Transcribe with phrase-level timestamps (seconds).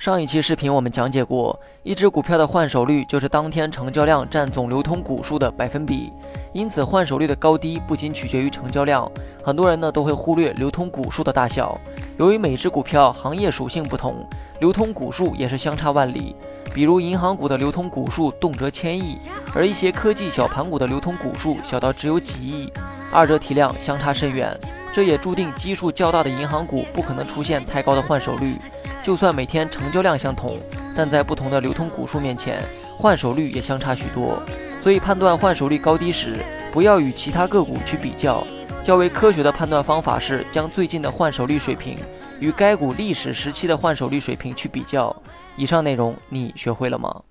[0.00, 6.10] 上一期视频我们讲解过，一只股票的换手率就是当天成交量占总流通股数的百分比。
[6.54, 9.12] 因此，换手率的高低不仅取决于成交量，
[9.44, 11.78] 很多人呢都会忽略流通股数的大小。
[12.16, 14.26] 由于每只股票行业属性不同，
[14.60, 16.34] 流通股数也是相差万里。
[16.72, 19.18] 比如银行股的流通股数动辄千亿，
[19.54, 22.72] 而一些科技小盘股的流通股数小到只有几亿，
[23.12, 24.50] 二者体量相差甚远。
[24.92, 28.56] 这也注定基数较大的银行股不可能出现太高的换手率。
[29.02, 30.58] 就算每天成交量相同，
[30.96, 32.62] 但在不同的流通股数面前，
[32.98, 34.42] 换手率也相差许多。
[34.80, 38.44] 所以判断换手率高低时，不要与其他个股去比较。
[38.82, 41.98] 较为科学的判断方法是将最近的换手率水平
[42.40, 45.14] 与该股历史时期的换手率水平去比较。
[45.56, 47.22] 以上内容你学会了吗？